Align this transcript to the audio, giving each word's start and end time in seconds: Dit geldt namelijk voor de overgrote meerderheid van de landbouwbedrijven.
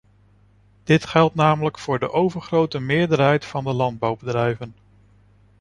Dit 0.83 1.05
geldt 1.05 1.35
namelijk 1.35 1.79
voor 1.79 1.99
de 1.99 2.11
overgrote 2.11 2.79
meerderheid 2.79 3.45
van 3.45 3.63
de 3.63 3.73
landbouwbedrijven. 3.73 4.75